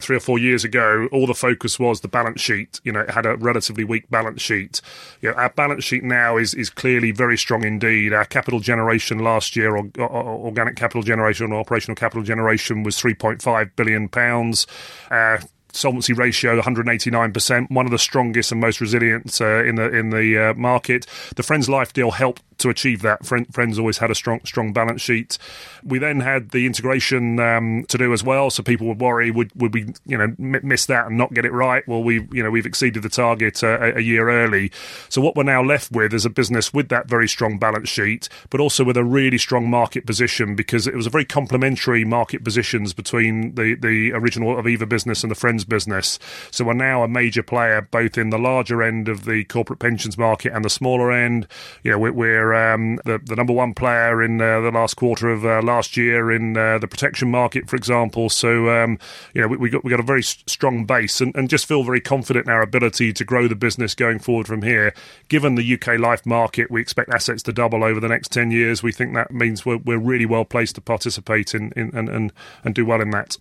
three 0.02 0.16
or 0.16 0.20
four 0.20 0.38
years 0.38 0.64
ago, 0.64 1.08
all 1.12 1.26
the 1.26 1.34
focus 1.34 1.78
was 1.78 2.00
the 2.00 2.08
balance 2.08 2.40
sheet. 2.40 2.80
You 2.84 2.92
know, 2.92 3.00
it 3.00 3.10
had 3.10 3.26
a 3.26 3.36
relatively 3.36 3.84
weak 3.84 4.10
balance 4.10 4.42
sheet. 4.42 4.80
You 5.20 5.30
know, 5.30 5.36
our 5.36 5.50
balance 5.50 5.84
sheet 5.84 6.04
now 6.04 6.36
is 6.36 6.54
is 6.54 6.70
clearly 6.70 7.10
very 7.10 7.38
strong 7.38 7.64
indeed. 7.64 8.12
Our 8.12 8.24
capital 8.24 8.60
generation 8.60 9.18
last 9.18 9.56
year, 9.56 9.76
or, 9.76 9.90
or 9.98 10.46
organic 10.46 10.76
capital 10.76 11.02
generation, 11.02 11.52
or 11.52 11.60
operational 11.60 11.96
capital 11.96 12.22
generation, 12.22 12.82
was 12.82 12.98
three 12.98 13.14
point 13.14 13.42
five 13.42 13.74
billion 13.76 14.08
pounds. 14.08 14.66
Our 15.10 15.40
solvency 15.72 16.12
ratio 16.12 16.60
189%, 16.60 17.70
one 17.70 17.86
of 17.86 17.92
the 17.92 17.98
strongest 17.98 18.52
and 18.52 18.60
most 18.60 18.80
resilient 18.80 19.40
uh, 19.40 19.64
in 19.64 19.76
the 19.76 19.96
in 19.96 20.10
the 20.10 20.50
uh, 20.50 20.54
market. 20.54 21.06
The 21.36 21.42
Friends 21.42 21.68
Life 21.68 21.92
deal 21.92 22.10
helped 22.10 22.42
to 22.60 22.70
achieve 22.70 23.02
that, 23.02 23.26
Friends 23.26 23.78
always 23.78 23.98
had 23.98 24.10
a 24.10 24.14
strong 24.14 24.40
strong 24.44 24.72
balance 24.72 25.02
sheet. 25.02 25.38
We 25.84 25.98
then 25.98 26.20
had 26.20 26.50
the 26.50 26.66
integration 26.66 27.38
um, 27.40 27.84
to 27.88 27.98
do 27.98 28.12
as 28.12 28.22
well, 28.22 28.50
so 28.50 28.62
people 28.62 28.86
would 28.88 29.00
worry 29.00 29.30
would 29.30 29.50
would 29.54 29.74
we 29.74 29.92
you 30.06 30.16
know 30.16 30.34
miss 30.38 30.86
that 30.86 31.06
and 31.06 31.18
not 31.18 31.32
get 31.32 31.44
it 31.44 31.52
right? 31.52 31.86
Well, 31.86 32.02
we 32.02 32.26
you 32.32 32.42
know 32.42 32.50
we've 32.50 32.66
exceeded 32.66 33.02
the 33.02 33.08
target 33.08 33.62
uh, 33.62 33.78
a, 33.80 33.98
a 33.98 34.00
year 34.00 34.30
early. 34.30 34.72
So 35.08 35.20
what 35.20 35.36
we're 35.36 35.42
now 35.42 35.62
left 35.62 35.90
with 35.92 36.12
is 36.14 36.24
a 36.24 36.30
business 36.30 36.72
with 36.72 36.88
that 36.88 37.08
very 37.08 37.28
strong 37.28 37.58
balance 37.58 37.88
sheet, 37.88 38.28
but 38.50 38.60
also 38.60 38.84
with 38.84 38.96
a 38.96 39.04
really 39.04 39.38
strong 39.38 39.68
market 39.68 40.06
position 40.06 40.54
because 40.54 40.86
it 40.86 40.94
was 40.94 41.06
a 41.06 41.10
very 41.10 41.24
complementary 41.24 42.04
market 42.04 42.44
positions 42.44 42.92
between 42.92 43.54
the 43.54 43.74
the 43.74 44.12
original 44.12 44.56
Aviva 44.56 44.88
business 44.88 45.22
and 45.22 45.30
the 45.30 45.34
Friends 45.34 45.64
business. 45.64 46.18
So 46.50 46.64
we're 46.64 46.74
now 46.74 47.02
a 47.02 47.08
major 47.08 47.42
player 47.42 47.82
both 47.90 48.18
in 48.18 48.30
the 48.30 48.38
larger 48.38 48.82
end 48.82 49.08
of 49.08 49.24
the 49.24 49.44
corporate 49.44 49.78
pensions 49.78 50.18
market 50.18 50.52
and 50.52 50.64
the 50.64 50.70
smaller 50.70 51.10
end. 51.12 51.46
You 51.82 51.92
know, 51.92 51.98
we're, 51.98 52.12
we're 52.12 52.49
um, 52.54 52.96
the, 53.04 53.20
the 53.24 53.36
number 53.36 53.52
one 53.52 53.74
player 53.74 54.22
in 54.22 54.40
uh, 54.40 54.60
the 54.60 54.70
last 54.70 54.94
quarter 54.94 55.30
of 55.30 55.44
uh, 55.44 55.62
last 55.62 55.96
year 55.96 56.30
in 56.30 56.56
uh, 56.56 56.78
the 56.78 56.88
protection 56.88 57.30
market, 57.30 57.68
for 57.68 57.76
example. 57.76 58.28
So, 58.28 58.70
um, 58.70 58.98
you 59.34 59.40
know, 59.40 59.48
we, 59.48 59.56
we, 59.56 59.70
got 59.70 59.84
we 59.84 59.90
got 59.90 60.00
a 60.00 60.04
very 60.04 60.22
strong 60.22 60.84
base 60.84 61.20
and, 61.20 61.34
and 61.34 61.48
just 61.48 61.66
feel 61.66 61.82
very 61.82 62.00
confident 62.00 62.46
in 62.46 62.52
our 62.52 62.62
ability 62.62 63.12
to 63.12 63.24
grow 63.24 63.48
the 63.48 63.56
business 63.56 63.94
going 63.94 64.18
forward 64.18 64.46
from 64.46 64.62
here. 64.62 64.94
Given 65.28 65.54
the 65.54 65.74
UK 65.74 65.98
life 65.98 66.24
market, 66.26 66.70
we 66.70 66.80
expect 66.80 67.12
assets 67.12 67.42
to 67.44 67.52
double 67.52 67.84
over 67.84 68.00
the 68.00 68.08
next 68.08 68.32
10 68.32 68.50
years. 68.50 68.82
We 68.82 68.92
think 68.92 69.14
that 69.14 69.30
means 69.30 69.66
we're, 69.66 69.78
we're 69.78 69.98
really 69.98 70.26
well 70.26 70.44
placed 70.44 70.74
to 70.76 70.80
participate 70.80 71.54
in, 71.54 71.72
in 71.76 71.90
and, 71.94 72.08
and, 72.08 72.32
and 72.64 72.74
do 72.74 72.84
well 72.84 73.00
in 73.00 73.10
that. 73.10 73.36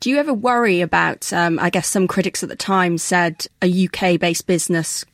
Do 0.00 0.10
you 0.10 0.18
ever 0.18 0.34
worry 0.34 0.80
about, 0.80 1.32
um, 1.32 1.58
I 1.58 1.70
guess 1.70 1.88
some 1.88 2.06
critics 2.06 2.42
at 2.42 2.48
the 2.48 2.56
time 2.56 2.98
said 2.98 3.46
a 3.62 3.86
UK 3.86 4.20
based 4.20 4.46
business 4.46 5.04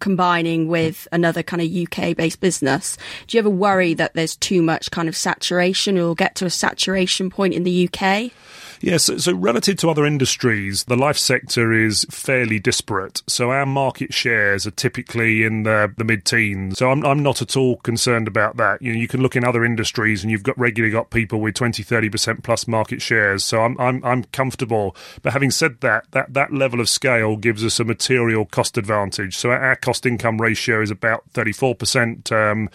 combining 0.00 0.68
with 0.68 1.08
another 1.12 1.42
kind 1.42 1.62
of 1.62 1.70
UK 1.72 2.16
based 2.16 2.40
business. 2.40 2.96
Do 3.26 3.36
you 3.36 3.38
ever 3.40 3.50
worry 3.50 3.94
that 3.94 4.14
there's 4.14 4.36
too 4.36 4.62
much 4.62 4.90
kind 4.90 5.08
of 5.08 5.16
saturation 5.16 5.98
or 5.98 6.14
get 6.14 6.34
to 6.36 6.46
a 6.46 6.50
saturation 6.50 7.30
point 7.30 7.54
in 7.54 7.64
the 7.64 7.88
UK? 7.88 8.30
Yes, 8.80 9.04
so, 9.04 9.16
so, 9.18 9.34
relative 9.34 9.76
to 9.78 9.90
other 9.90 10.04
industries, 10.04 10.84
the 10.84 10.96
life 10.96 11.18
sector 11.18 11.72
is 11.72 12.06
fairly 12.10 12.58
disparate. 12.58 13.22
So 13.26 13.50
our 13.50 13.66
market 13.66 14.12
shares 14.12 14.66
are 14.66 14.72
typically 14.72 15.44
in 15.44 15.62
the, 15.62 15.92
the 15.96 16.04
mid-teens. 16.04 16.78
So 16.78 16.90
I'm, 16.90 17.04
I'm 17.04 17.22
not 17.22 17.40
at 17.40 17.56
all 17.56 17.76
concerned 17.76 18.28
about 18.28 18.56
that. 18.56 18.82
You 18.82 18.92
know, 18.92 18.98
you 18.98 19.08
can 19.08 19.22
look 19.22 19.36
in 19.36 19.44
other 19.44 19.64
industries 19.64 20.22
and 20.22 20.30
you've 20.30 20.42
got 20.42 20.58
regularly 20.58 20.92
got 20.92 21.10
people 21.10 21.40
with 21.40 21.54
20, 21.54 21.82
30% 21.82 22.42
plus 22.42 22.68
market 22.68 23.00
shares. 23.00 23.44
So 23.44 23.62
I'm, 23.62 23.78
I'm, 23.80 24.04
I'm 24.04 24.24
comfortable. 24.24 24.94
But 25.22 25.32
having 25.32 25.50
said 25.50 25.80
that, 25.80 26.10
that, 26.12 26.34
that 26.34 26.52
level 26.52 26.80
of 26.80 26.88
scale 26.88 27.36
gives 27.36 27.64
us 27.64 27.80
a 27.80 27.84
material 27.84 28.44
cost 28.44 28.76
advantage. 28.76 29.36
So 29.36 29.50
our 29.50 29.76
cost 29.76 30.06
income 30.06 30.40
ratio 30.40 30.82
is 30.82 30.90
about 30.90 31.24
34%. 31.32 32.32
Um, 32.32 32.70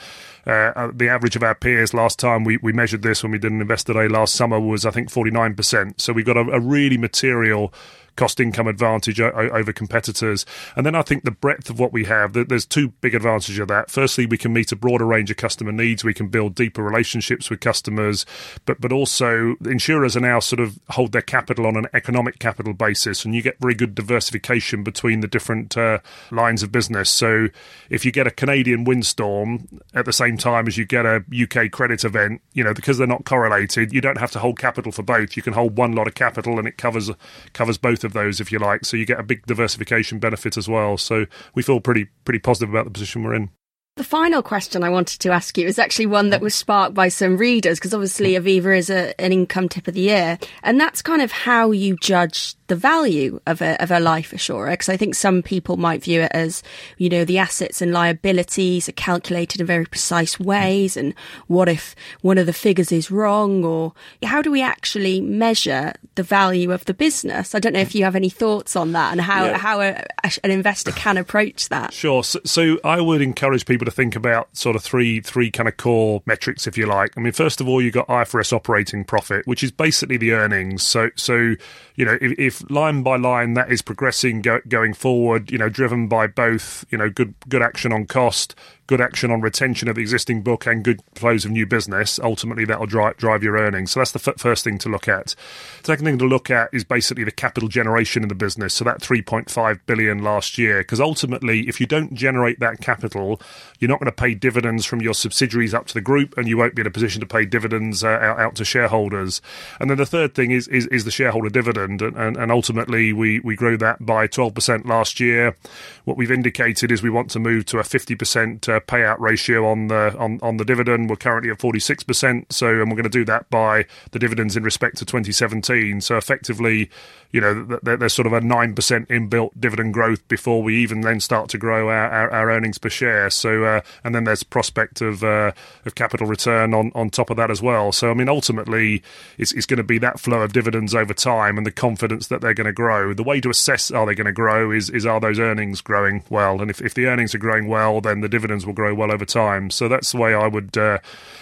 uh, 0.46 0.50
uh, 0.76 0.92
the 0.94 1.08
average 1.08 1.36
of 1.36 1.44
our 1.44 1.54
peers 1.54 1.94
last 1.94 2.18
time 2.18 2.44
we, 2.44 2.58
we 2.58 2.74
measured 2.74 3.04
this 3.04 3.22
when 3.22 3.32
we 3.32 3.38
did 3.38 3.52
an 3.52 3.62
investor 3.62 3.94
day 3.94 4.08
last 4.08 4.34
summer 4.34 4.60
was, 4.60 4.86
I 4.86 4.92
think, 4.92 5.10
49%. 5.10 5.91
So 5.98 6.14
we've 6.14 6.26
got 6.26 6.38
a, 6.38 6.42
a 6.42 6.60
really 6.60 6.98
material 6.98 7.74
cost 8.16 8.40
income 8.40 8.68
advantage 8.68 9.20
over 9.20 9.74
competitors. 9.74 10.46
And 10.76 10.86
then 10.86 10.96
I 10.96 11.02
think 11.02 11.24
the 11.24 11.32
breadth 11.32 11.70
of 11.70 11.80
what 11.80 11.94
we 11.94 12.06
have, 12.06 12.34
there's 12.34 12.66
two 12.66 12.90
big 13.02 13.16
advantages 13.16 13.60
of 13.60 13.68
that. 13.70 13.90
Firstly, 13.90 14.26
we 14.26 14.38
can 14.38 14.54
meet 14.54 14.72
a 14.72 14.76
broader 14.76 15.06
range 15.06 15.32
of 15.32 15.38
customer 15.38 15.72
needs. 15.72 16.04
We 16.04 16.14
can 16.14 16.28
build 16.28 16.56
deeper 16.56 16.84
relationships 16.84 17.50
with 17.50 17.60
customers, 17.60 18.26
but 18.66 18.82
but 18.82 18.92
also 18.92 19.56
insurers 19.66 20.18
are 20.18 20.22
now 20.22 20.40
sort 20.40 20.60
of 20.60 20.80
hold 20.90 21.12
their 21.12 21.22
capital 21.22 21.66
on 21.66 21.78
an 21.78 21.88
economic 21.94 22.40
capital 22.40 22.74
basis, 22.74 23.26
and 23.26 23.34
you 23.34 23.42
get 23.42 23.60
very 23.60 23.76
good 23.76 23.96
diversification 23.96 24.84
between 24.84 25.22
the 25.22 25.28
different 25.28 25.78
uh, 25.78 26.00
lines 26.32 26.64
of 26.64 26.72
business. 26.72 27.10
So 27.10 27.48
if 27.90 28.06
you 28.06 28.12
get 28.12 28.28
a 28.28 28.32
Canadian 28.32 28.84
windstorm 28.84 29.68
at 29.94 30.06
the 30.06 30.14
same 30.14 30.38
time 30.38 30.68
as 30.68 30.78
you 30.78 30.86
get 30.86 31.06
a 31.06 31.24
UK 31.32 31.72
credit 31.72 32.04
event, 32.04 32.42
you 32.54 32.64
know 32.64 32.74
because 32.74 32.98
they're 32.98 33.08
not 33.08 33.26
correlated, 33.26 33.94
you 33.94 34.02
don't 34.02 34.18
have 34.18 34.32
to 34.32 34.40
hold 34.40 34.60
capital 34.60 34.92
for 34.92 35.04
both. 35.04 35.36
You 35.38 35.44
can 35.44 35.54
hold 35.54 35.78
one 35.78 35.94
lot 35.94 36.08
of 36.08 36.16
capital, 36.16 36.60
and 36.60 36.68
it 36.68 36.78
covers 36.78 37.10
covers 37.54 37.78
both 37.78 38.01
both 38.02 38.10
of 38.10 38.14
those, 38.14 38.40
if 38.40 38.52
you 38.52 38.60
like. 38.60 38.86
So 38.86 38.98
you 38.98 39.06
get 39.06 39.20
a 39.20 39.24
big 39.24 39.46
diversification 39.46 40.20
benefit 40.20 40.58
as 40.58 40.68
well. 40.68 40.98
So 40.98 41.26
we 41.56 41.64
feel 41.64 41.80
pretty 41.80 42.08
pretty 42.26 42.40
positive 42.40 42.70
about 42.70 42.86
the 42.86 42.92
position 42.92 43.24
we're 43.24 43.36
in. 43.36 43.50
The 43.98 44.04
final 44.06 44.42
question 44.42 44.84
I 44.84 44.90
wanted 44.90 45.20
to 45.20 45.32
ask 45.32 45.58
you 45.58 45.68
is 45.68 45.78
actually 45.78 46.06
one 46.06 46.30
that 46.30 46.42
was 46.42 46.56
sparked 46.56 46.94
by 46.94 47.10
some 47.10 47.38
readers 47.38 47.78
because 47.78 47.94
obviously 47.94 48.34
mm. 48.34 48.42
Aviva 48.42 48.78
is 48.78 48.90
a, 48.90 49.20
an 49.20 49.34
income 49.34 49.68
tip 49.68 49.88
of 49.88 49.94
the 49.94 50.02
year, 50.02 50.40
and 50.64 50.80
that's 50.80 51.02
kind 51.02 51.22
of 51.22 51.32
how 51.32 51.72
you 51.72 51.98
judge 51.98 52.56
the 52.72 52.76
value 52.78 53.38
of 53.48 53.62
a, 53.62 53.76
of 53.84 53.92
a 53.92 54.00
life 54.00 54.32
assurer. 54.32 54.70
Because 54.70 54.88
I 54.88 54.96
think 54.96 55.14
some 55.14 55.44
people 55.44 55.76
might 55.76 56.06
view 56.06 56.22
it 56.22 56.32
as, 56.34 56.64
you 56.98 57.10
know, 57.10 57.26
the 57.26 57.38
assets 57.38 57.82
and 57.82 57.92
liabilities 57.92 58.88
are 58.88 58.94
calculated 58.94 59.60
in 59.60 59.68
very 59.68 59.86
precise 59.86 60.40
ways. 60.40 60.96
And 60.96 61.14
what 61.48 61.68
if 61.68 61.98
one 62.22 62.38
of 62.38 62.46
the 62.46 62.54
figures 62.54 62.94
is 62.94 63.12
wrong? 63.12 63.66
Or 63.66 63.92
how 64.24 64.42
do 64.42 64.50
we 64.50 64.62
actually 64.62 65.20
measure 65.20 65.92
the 66.16 66.24
value 66.24 66.72
of 66.72 66.86
the 66.86 66.94
business? 66.94 67.54
I 67.54 67.60
don't 67.60 67.74
know 67.74 67.82
if 67.82 67.94
you 67.94 68.06
have 68.06 68.16
any 68.16 68.30
thoughts 68.30 68.78
on 68.78 68.94
that 68.94 69.12
and 69.12 69.20
how, 69.20 69.44
yeah. 69.48 69.58
how 69.58 69.82
a, 69.82 70.02
an 70.24 70.52
investor 70.52 70.94
can 70.94 71.18
approach 71.18 71.68
that. 71.68 71.92
Sure. 71.92 72.24
So, 72.24 72.40
so 72.46 72.80
I 72.86 73.02
would 73.02 73.22
encourage 73.22 73.66
people 73.66 73.84
to 73.84 73.92
think 73.92 74.16
about 74.16 74.56
sort 74.56 74.78
of 74.78 74.82
three, 74.82 75.20
three 75.20 75.52
kind 75.52 75.68
of 75.68 75.76
core 75.76 76.24
metrics, 76.26 76.68
if 76.68 76.78
you 76.78 76.86
like. 76.86 77.18
I 77.18 77.20
mean, 77.20 77.34
first 77.34 77.60
of 77.60 77.68
all, 77.68 77.82
you've 77.82 77.96
got 77.96 78.08
IFRS 78.08 78.54
operating 78.54 79.04
profit, 79.04 79.46
which 79.46 79.62
is 79.62 79.72
basically 79.72 80.16
the 80.16 80.32
earnings. 80.32 80.84
So, 80.84 81.10
so, 81.18 81.56
you 81.96 82.06
know, 82.06 82.18
if, 82.22 82.40
if 82.40 82.61
line 82.70 83.04
by 83.04 83.18
line 83.18 83.54
that 83.54 83.72
is 83.72 83.82
progressing 83.82 84.42
go, 84.42 84.60
going 84.68 84.94
forward, 84.94 85.52
you 85.52 85.58
know, 85.58 85.70
driven 85.70 86.08
by 86.08 86.28
both, 86.28 86.86
you 86.90 86.98
know, 86.98 87.10
good 87.10 87.34
good 87.50 87.62
action 87.62 87.92
on 87.92 88.06
cost, 88.06 88.56
good 88.92 89.00
action 89.00 89.32
on 89.32 89.40
retention 89.40 89.88
of 89.88 89.98
existing 89.98 90.42
book 90.42 90.66
and 90.68 90.84
good 90.84 91.02
flows 91.16 91.46
of 91.46 91.52
new 91.52 91.66
business, 91.66 92.20
ultimately 92.20 92.66
that'll 92.66 92.86
drive, 92.86 93.16
drive 93.16 93.42
your 93.42 93.56
earnings. 93.56 93.90
So 93.92 94.02
that's 94.02 94.12
the 94.12 94.32
f- 94.32 94.38
first 94.38 94.66
thing 94.66 94.78
to 94.80 94.90
look 94.90 95.08
at. 95.08 95.34
Second 95.82 96.04
thing 96.04 96.18
to 96.18 96.26
look 96.26 96.52
at 96.52 96.70
is 96.74 96.84
basically 96.84 97.24
the 97.24 97.32
capital 97.32 97.70
generation 97.70 98.22
in 98.22 98.28
the 98.28 98.36
business. 98.36 98.74
So 98.74 98.84
that 98.84 99.00
3.5 99.00 99.80
billion 99.86 100.22
last 100.22 100.58
year, 100.58 100.80
because 100.80 101.00
ultimately, 101.00 101.70
if 101.70 101.80
you 101.80 101.88
don't 101.88 102.14
generate 102.14 102.60
that 102.60 102.82
capital, 102.82 103.40
you're 103.80 103.88
not 103.88 104.02
going 104.02 104.12
to 104.12 104.12
pay 104.12 104.34
dividends 104.34 104.86
from 104.86 105.00
your 105.00 105.14
subsidiaries 105.14 105.74
up 105.74 105.88
to 105.88 105.94
the 105.94 106.02
group, 106.02 106.38
and 106.38 106.50
you 106.50 106.58
won't 106.58 106.76
be 106.76 106.82
in 106.82 106.88
a 106.88 106.92
position 106.92 107.22
to 107.22 107.26
pay 107.26 107.46
dividends 107.46 108.04
uh, 108.04 108.10
out, 108.10 108.40
out, 108.42 108.56
to 108.56 108.66
shareholders. 108.66 109.42
And 109.80 109.90
then 109.90 110.00
the 110.00 110.06
third 110.06 110.36
thing 110.36 110.52
is 110.52 110.68
is, 110.68 110.86
is 110.88 111.06
the 111.06 111.12
shareholder 111.12 111.50
dividend, 111.50 112.02
and, 112.02 112.18
and, 112.18 112.36
and 112.36 112.52
ultimately 112.52 113.14
we 113.14 113.40
we 113.40 113.56
grew 113.56 113.78
that 113.78 114.06
by 114.06 114.28
12% 114.28 114.86
last 114.86 115.22
year. 115.22 115.56
What 116.04 116.18
we've 116.18 116.30
indicated 116.30 116.92
is 116.92 117.02
we 117.02 117.10
want 117.10 117.32
to 117.32 117.40
move 117.40 117.66
to 117.68 117.80
a 117.80 117.84
50% 117.84 118.68
uh, 118.68 118.81
payout 118.88 119.20
ratio 119.20 119.68
on 119.68 119.88
the 119.88 120.16
on, 120.18 120.40
on 120.42 120.58
the 120.58 120.66
dividend. 120.66 121.10
We're 121.10 121.16
currently 121.16 121.52
at 121.52 121.60
46%, 121.60 122.52
so 122.52 122.68
and 122.68 122.90
we're 122.90 122.96
going 122.98 123.04
to 123.04 123.10
do 123.10 123.26
that 123.26 123.50
by 123.50 123.86
the 124.12 124.20
dividends 124.20 124.58
in 124.58 124.64
respect 124.64 124.98
to 124.98 125.06
2017. 125.06 126.02
So 126.02 126.18
effectively, 126.18 126.90
you 127.32 127.40
know, 127.40 127.80
there's 127.82 128.14
sort 128.14 128.28
of 128.28 128.34
a 128.34 128.42
9% 128.42 128.76
inbuilt 129.08 129.52
dividend 129.60 129.94
growth 129.94 130.28
before 130.28 130.62
we 130.62 130.78
even 130.78 131.02
then 131.02 131.20
start 131.20 131.50
to 131.50 131.58
grow 131.58 131.90
our, 131.90 132.10
our, 132.10 132.32
our 132.32 132.52
earnings 132.52 132.78
per 132.78 132.90
share. 132.90 133.30
So 133.30 133.64
uh, 133.64 133.82
and 134.04 134.14
then 134.14 134.26
there's 134.26 134.44
prospect 134.44 135.02
of 135.02 135.24
uh, 135.24 135.52
of 135.86 135.96
capital 135.96 136.28
return 136.28 136.74
on, 136.74 136.92
on 136.94 137.10
top 137.10 137.30
of 137.30 137.38
that 137.38 137.50
as 137.50 137.62
well. 137.62 137.92
So 137.92 138.12
I 138.12 138.14
mean, 138.14 138.30
ultimately, 138.30 139.02
it's, 139.38 139.54
it's 139.54 139.66
going 139.66 139.78
to 139.78 139.84
be 139.84 139.98
that 140.00 140.20
flow 140.20 140.42
of 140.42 140.54
dividends 140.54 140.94
over 140.94 141.14
time 141.14 141.58
and 141.58 141.66
the 141.66 141.72
confidence 141.72 142.28
that 142.28 142.42
they're 142.42 142.54
going 142.54 142.66
to 142.66 142.74
grow. 142.74 143.14
The 143.14 143.24
way 143.24 143.40
to 143.42 143.50
assess 143.50 143.92
are 143.92 144.06
they 144.06 144.16
going 144.16 144.26
to 144.26 144.34
grow 144.34 144.72
is 144.72 144.90
is 144.90 145.06
are 145.06 145.20
those 145.20 145.40
earnings 145.40 145.82
growing 145.82 146.24
well, 146.30 146.62
and 146.62 146.70
if 146.70 146.82
if 146.82 146.94
the 146.94 147.06
earnings 147.06 147.34
are 147.34 147.40
growing 147.40 147.68
well, 147.68 148.02
then 148.02 148.22
the 148.22 148.30
dividends 148.30 148.66
will 148.66 148.71
will 148.72 148.76
grow 148.76 148.94
well 148.94 149.12
over 149.12 149.26
time. 149.26 149.70
So 149.70 149.88
that's 149.88 150.12
the 150.12 150.18
way 150.18 150.34
I 150.34 150.48
would. 150.48 150.78
Uh, 150.78 151.00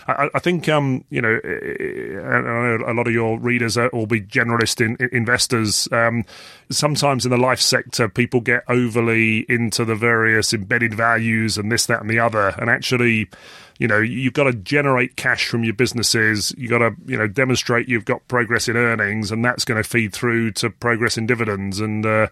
I, 0.08 0.30
I, 0.34 0.40
think 0.40 0.68
um, 0.68 1.04
you 1.10 1.22
know, 1.22 1.40
a 1.44 2.94
lot 2.94 3.08
of 3.08 3.14
your 3.14 3.40
readers 3.40 3.78
are, 3.78 3.90
will 3.94 4.08
be 4.08 4.22
generalist 4.22 4.84
in, 4.84 4.96
in 5.00 5.10
investors. 5.12 5.88
Um, 5.92 6.26
sometimes 6.70 7.26
in 7.26 7.32
the 7.32 7.38
life 7.38 7.62
sector, 7.62 8.10
people 8.10 8.42
get 8.42 8.64
overly 8.68 9.46
into 9.50 9.86
the 9.86 9.96
various 9.96 10.54
embedded 10.54 10.94
values 10.94 11.58
and 11.58 11.72
this, 11.72 11.86
that, 11.86 12.02
and 12.02 12.10
the 12.10 12.20
other, 12.20 12.50
and 12.58 12.70
actually 12.70 13.30
you 13.78 13.88
know 13.88 14.00
you've 14.00 14.34
got 14.34 14.44
to 14.44 14.54
generate 14.54 15.16
cash 15.16 15.48
from 15.48 15.64
your 15.64 15.74
businesses 15.74 16.54
you've 16.58 16.70
got 16.70 16.80
to 16.80 16.92
you 17.06 17.18
know 17.18 17.28
demonstrate 17.28 17.88
you've 17.88 18.06
got 18.06 18.28
progress 18.28 18.68
in 18.68 18.76
earnings 18.76 19.32
and 19.32 19.44
that's 19.44 19.64
going 19.64 19.82
to 19.82 19.88
feed 19.88 20.14
through 20.14 20.52
to 20.52 20.70
progress 20.70 21.18
in 21.18 21.26
dividends 21.26 21.80
and 21.80 22.06
uh, 22.06 22.28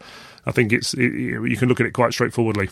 i 0.45 0.51
think 0.51 0.73
it's 0.73 0.93
it, 0.93 1.13
you 1.13 1.55
can 1.57 1.69
look 1.69 1.79
at 1.79 1.87
it 1.87 1.91
quite 1.91 2.11
straightforwardly 2.11 2.69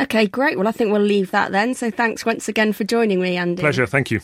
Okay, 0.00 0.26
great. 0.26 0.56
Well, 0.56 0.68
I 0.68 0.72
think 0.72 0.92
we'll 0.92 1.02
leave 1.02 1.30
that 1.30 1.52
then. 1.52 1.74
So 1.74 1.90
thanks 1.90 2.24
once 2.24 2.48
again 2.48 2.72
for 2.72 2.84
joining 2.84 3.20
me, 3.20 3.36
Andy. 3.36 3.60
Pleasure. 3.60 3.86
Thank 3.86 4.10
you. 4.10 4.20